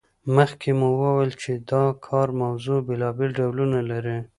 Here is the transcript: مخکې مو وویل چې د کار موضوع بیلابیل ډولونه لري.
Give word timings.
مخکې 0.35 0.69
مو 0.79 0.89
وویل 1.01 1.31
چې 1.41 1.51
د 1.69 1.71
کار 2.07 2.27
موضوع 2.41 2.79
بیلابیل 2.87 3.29
ډولونه 3.39 3.79
لري. 3.91 4.17